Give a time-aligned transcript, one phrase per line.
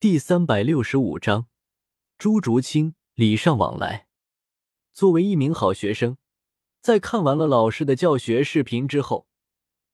[0.00, 1.48] 第三百六十五章，
[2.18, 4.06] 朱竹清礼尚往来。
[4.92, 6.18] 作为一名好学生，
[6.80, 9.26] 在看完了老师的教学视频之后，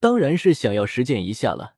[0.01, 1.77] 当然是想要实践一下了。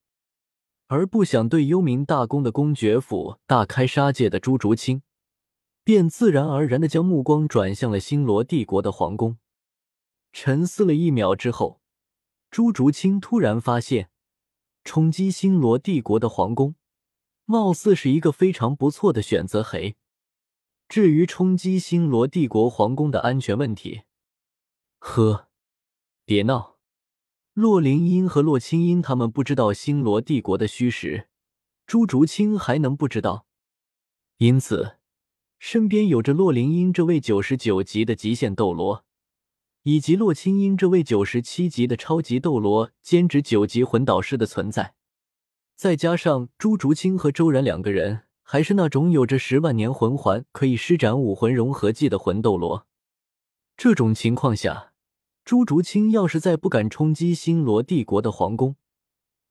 [0.88, 5.02] 而不想对幽冥大公的公爵府大开杀戒的朱竹清，
[5.84, 9.38] 便自然而然的将目光转向了星罗帝国的皇宫。
[10.32, 11.80] 沉思了一秒之后，
[12.50, 14.10] 朱竹清突然发现。
[14.82, 16.74] 冲击星罗帝国的皇宫，
[17.46, 19.62] 貌似是一个非常不错的选择。
[19.62, 19.96] 嘿，
[20.88, 24.02] 至于冲击星罗帝国皇宫的安全问题，
[24.98, 25.48] 呵，
[26.24, 26.76] 别闹。
[27.54, 31.28] 洛灵音和洛清音他们不知道星罗帝国的虚实，
[31.86, 33.46] 朱竹清还能不知道？
[34.38, 34.98] 因此，
[35.58, 39.04] 身边有着洛灵音这位九十九级的极限斗罗。
[39.84, 44.95] 以及洛清音这位九十七级的超级斗罗兼职九级魂导师的存在，
[45.76, 52.86] 再加上朱竹清和周然两个人还是那种有着十万年魂环可以施展武魂融合技的魂斗罗，
[53.76, 54.94] 这种情况下，
[55.44, 58.76] 朱竹清要是再不敢冲击星罗帝国的皇宫，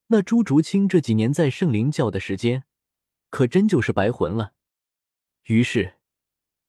[0.07, 2.63] 那朱竹清这几年在圣灵教的时间
[3.29, 4.53] 可真就是白混了。
[5.43, 5.97] 于是，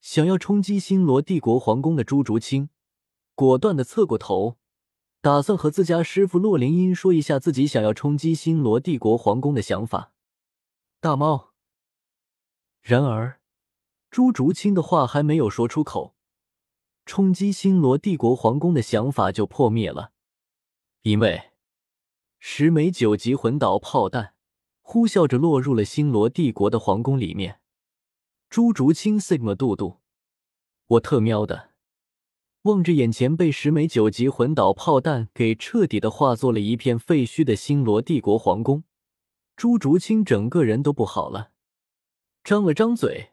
[0.03, 2.69] 想要冲击星罗帝国皇宫的朱竹清。
[3.35, 4.59] 果断的侧过头，
[5.27, 10.13] 打算和自家师傅洛灵音说一下自己想要冲击星罗帝国皇宫的想法。
[11.01, 11.53] 大猫。
[12.81, 13.41] 然而，
[14.09, 16.15] 朱竹清的话还没有说出口，
[17.07, 20.13] 冲击星罗帝国皇宫的想法就破灭了，
[21.03, 21.51] 因为
[22.39, 24.35] 十枚九级魂导炮弹
[24.81, 27.61] 呼啸着落入了星罗帝国的皇宫里面。
[28.49, 29.99] 朱竹清 sigma 杜杜，
[30.87, 31.71] 我特喵的！
[32.67, 38.83] 望着眼前被十枚九级魂导炮弹给彻底的化作了一片废墟的星罗帝国皇宫，
[39.55, 41.53] 朱竹清整个人都不好了。
[42.43, 43.31] 张了张嘴，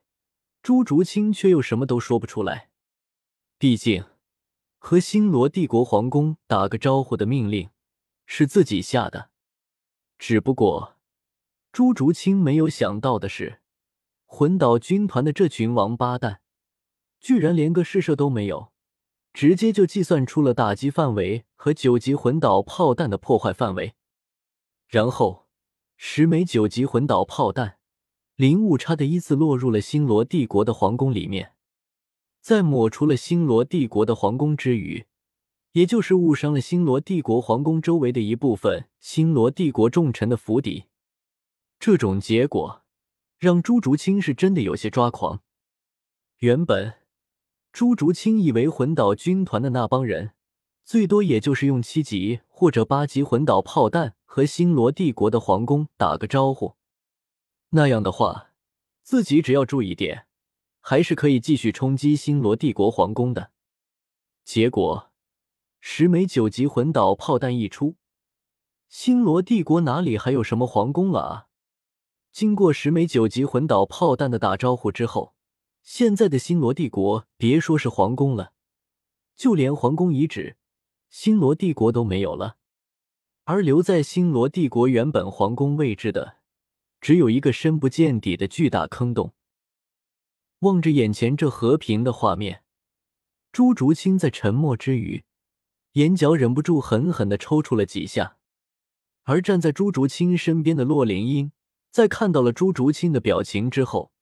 [0.61, 2.69] 朱竹清却又什么都说不出来。
[3.57, 4.05] 毕竟，
[4.77, 7.71] 和星罗帝国皇宫打个招呼的命令
[8.27, 9.31] 是自己下的。
[10.19, 10.97] 只不过，
[11.71, 13.61] 朱竹清没有想到的是，
[14.27, 16.41] 魂导军团的这群王八蛋，
[17.19, 18.72] 居然连个试射都没有。
[19.33, 23.95] 直接就计算出了打击范围和九级魂导炮弹的破坏范围，
[24.87, 25.47] 然后
[25.97, 27.79] 十枚九级魂导炮弹
[28.35, 31.53] 零误差的依次落入了星罗帝国的皇宫里面，
[32.41, 35.07] 在抹除了星罗帝国的皇宫之余，
[35.71, 40.85] 也就是误伤了星罗帝国皇宫周围的一部分星罗帝国重臣的府邸。
[41.79, 42.83] 这种结果
[43.39, 45.41] 让朱竹清是真的有些抓狂。
[46.37, 47.02] 原本。
[47.73, 50.33] 朱竹清以为魂导军团的那帮人，
[50.85, 56.75] 最多也就是用七级或者八级魂导炮弹和星罗帝国的皇宫打个招呼，
[57.69, 58.51] 那样的话，
[59.01, 60.27] 自己只要注意点，
[60.81, 63.49] 还是可以继续冲击星罗帝国皇宫的。
[64.45, 65.11] 结果，
[65.81, 67.95] 十枚九级魂导炮弹一出，
[68.87, 71.47] 星罗帝国哪里还有什么皇宫了啊？
[72.31, 75.32] 经过十枚九级魂导炮弹的打招呼之后。
[75.83, 78.53] 现在的星罗帝国，别说是皇宫了，
[79.35, 80.55] 就连皇宫遗址，
[81.09, 82.55] 星罗帝国都没有了。
[83.43, 86.37] 而留在星罗帝国原本皇宫位置的，
[87.01, 89.33] 只有一个深不见底的巨大坑洞。
[90.59, 92.63] 望着眼前这和平的画面，
[93.51, 95.25] 朱竹清在沉默之余，
[95.91, 98.37] 眼角忍不住狠狠的抽搐了几下。
[99.23, 101.51] 而站在朱竹清身边的洛灵英，
[101.91, 104.12] 在看到了朱竹清的表情之后。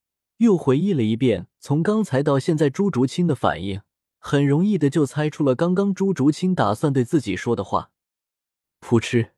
[0.41, 3.81] 又回忆了一遍，从刚才到现在，朱竹清的反应，
[4.17, 7.91] 很容易的就猜出了刚刚朱竹清打算对自己说的话。
[8.79, 9.33] 噗嗤，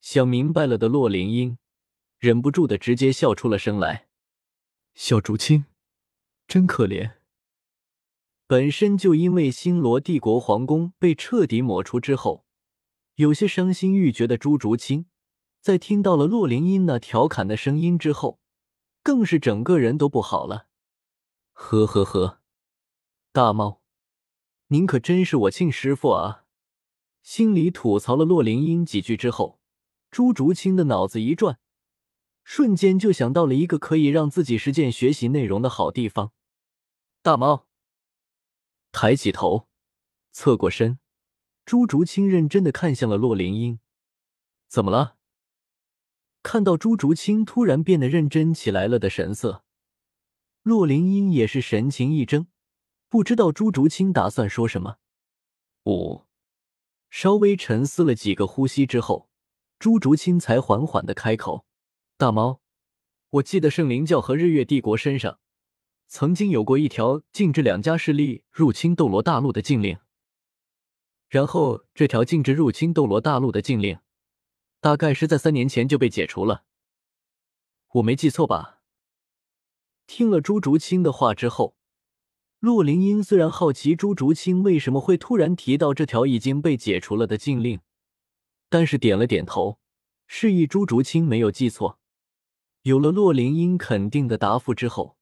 [0.00, 1.58] 想明白了的洛灵英
[2.18, 4.06] 忍不住的直接笑出了声来。
[4.94, 5.66] 小竹清，
[6.48, 7.16] 真可怜。
[8.46, 12.46] 本身就因为星罗帝国皇宫被彻底抹除之后，
[13.16, 15.04] 有些伤心欲绝的朱竹清，
[15.60, 18.40] 在听到了洛灵英那调侃的声音之后。
[19.06, 20.66] 更是整个人都不好了，
[21.52, 22.40] 呵呵呵，
[23.30, 23.80] 大猫，
[24.66, 26.44] 您可真是我亲师傅啊！
[27.22, 29.60] 心里吐槽了洛灵英几句之后，
[30.10, 31.60] 朱竹清的脑子一转，
[32.42, 36.32] 瞬间就想到了一个可以让自己实践学习内容的好地方。
[37.22, 37.68] 大猫
[38.90, 39.68] 抬起头，
[40.32, 40.98] 侧过身，
[41.64, 43.78] 朱竹清认真的看向了洛灵英，
[44.66, 45.15] 怎么了？
[46.46, 49.64] 看到朱竹清突然变得认真起来了的神色，
[50.62, 52.46] 洛灵英也是神情一怔，
[53.08, 54.98] 不知道朱竹清打算说什么。
[55.86, 56.22] 五，
[57.10, 59.28] 稍微沉思了几个呼吸之后，
[59.80, 61.66] 朱竹清才缓缓的开口
[62.16, 62.60] ：“大猫，
[63.30, 65.40] 我记得圣灵教和日月帝国身上
[66.06, 69.98] 曾经有过一条禁止两家势力入侵斗罗大陆的禁令，
[71.28, 73.98] 然后这条禁止入侵斗罗大陆的禁令，
[74.86, 76.62] 大概是在三年前就被解除了。
[77.94, 78.78] 我没记错吧？
[80.06, 81.76] 听了朱竹清的话之后，
[82.60, 87.80] 洛灵英虽然好奇朱竹清为什么会突然提到这条已经被解除了的禁令，
[88.68, 89.80] 但是点了点头，
[90.28, 91.98] 示意朱竹清没有记错。
[92.82, 95.16] 有了洛灵英肯定的答复之后，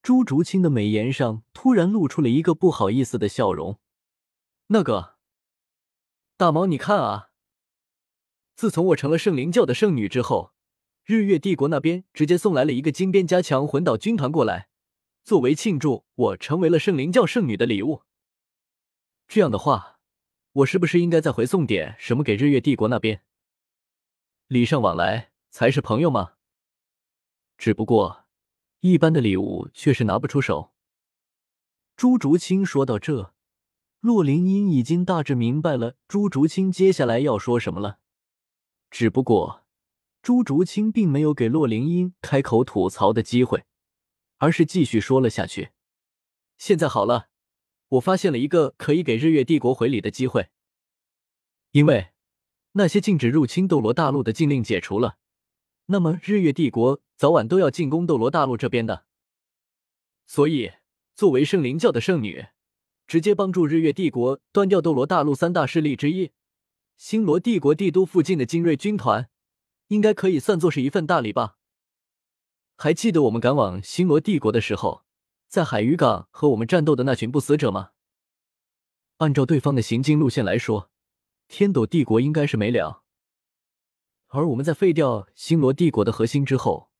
[0.00, 3.80] 朱竹清的美颜上突然露出了一个不好意思的笑容。
[4.68, 5.16] 那个
[6.36, 7.29] 大毛，你看啊，
[8.60, 10.52] 自从我成了圣灵教的圣女之后。
[11.06, 14.68] 日月帝国那边直接送来了一个金边加强魂导军团过来，
[15.24, 18.02] 作为庆祝我成为了圣灵教圣女的礼物。
[19.26, 19.98] 这样的话，
[20.52, 23.22] 我是不是应该再回送点什么给日月帝国那边？
[24.48, 26.34] 礼尚往来才是朋友嘛？
[27.56, 28.26] 只不过，
[28.80, 30.74] 一般的礼物却是拿不出手。
[31.96, 33.32] 朱竹清说到这，
[34.00, 38.00] 洛灵英已经大致明白了朱竹清接下来要说什么了，
[38.90, 39.64] 只不过。
[40.22, 43.64] 朱竹清并没有给洛灵英开口吐槽的机会，
[44.36, 45.70] 而是继续说了下去。
[46.58, 47.30] 现在好了，
[47.88, 50.50] 我发现了一个可以给日月帝国回礼的机会，
[51.70, 52.10] 因为
[52.72, 55.16] 那些禁止入侵斗罗大陆的禁令解除了，
[55.86, 59.06] 那么日月帝国早晚都要进攻斗罗大陆这边的。
[60.26, 60.72] 所以，
[61.16, 62.48] 作为圣灵教的圣女，
[63.06, 66.32] 直接帮助日月帝国端掉斗罗大陆三大势力之一
[67.02, 69.30] 星罗帝国帝都附近的精锐军团。
[69.86, 71.56] 应该可以算作是一份大礼吧。
[72.76, 75.02] 还记得我们赶往星罗帝国的时候，
[75.48, 77.92] 在海鱼港和我们战斗的那群不死者吗？
[79.16, 80.90] 按照对方的行进路线来说，
[81.48, 83.02] 天斗帝国应该是没了。
[84.26, 86.90] 而我们在废掉星罗帝国的核心之后，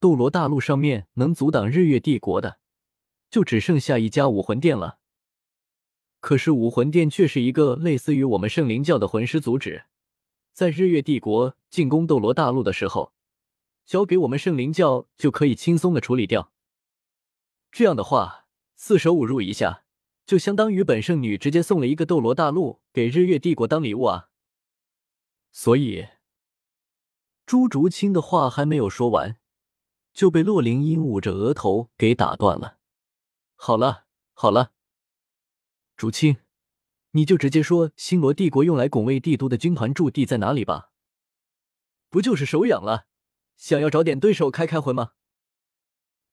[0.00, 2.58] 斗罗大陆上面能阻挡日月帝国的，
[3.30, 4.98] 就只剩下一家武魂殿了。
[6.24, 9.84] 可是武魂殿却是一个类似于我们圣灵教的魂师组织。
[10.54, 13.12] 在日月帝国进攻斗罗大陆的时候，
[13.84, 16.50] 交给我们圣灵教就可以轻松的处理掉。
[17.70, 19.84] 这样的话，四舍五入一下，
[20.24, 24.30] 就相当于本圣女直接送了一个斗罗大陆给日月帝国当礼物啊！
[25.52, 26.06] 所以，
[27.44, 29.36] 朱竹清的话还没有说完，
[30.14, 32.78] 就被洛灵英捂着额头给打断了。
[33.56, 34.70] 好了好了，
[35.96, 36.36] 竹清。
[37.16, 40.90] 你就直接说星罗帝国用来拱卫帝都的军团驻地在哪里吧，
[42.10, 43.06] 不就是手痒了，
[43.56, 45.12] 想要找点对手开开荤吗？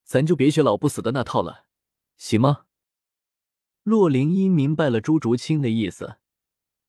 [0.03, 1.65] 咱就别学老不死的那套了，
[2.17, 2.65] 行吗？
[3.83, 6.17] 洛灵英明白了朱竹清的意思，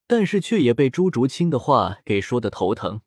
[0.06, 3.02] 但是却也被朱竹清的话给说的头疼，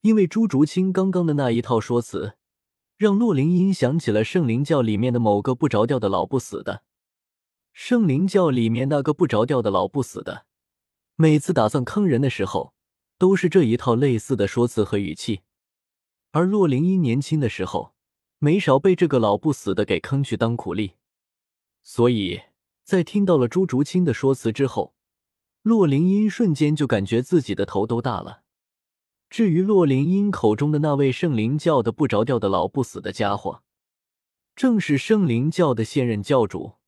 [0.00, 2.38] 因为朱竹清刚刚的那一套说辞，
[2.96, 6.84] 让洛灵音想起了圣灵教里面的某个不着调的老不死的。
[7.72, 10.46] 圣灵教里面那个不着调的老不死的，
[11.16, 12.74] 每次打算坑人的时候，
[13.16, 15.40] 都是这一套类似的说辞和语气。
[16.32, 17.94] 而洛灵英年轻的时候，
[18.38, 20.94] 没少被这个老不死的给坑去当苦力。
[21.82, 22.40] 所以
[22.84, 24.94] 在听到了朱竹清的说辞之后，
[25.62, 28.42] 洛灵英瞬间就感觉自己的头都大了。
[29.28, 33.62] 至于洛灵英口中的那位圣灵教的不着调的老不死的家伙，
[34.56, 36.79] 正是圣灵教的现任教主。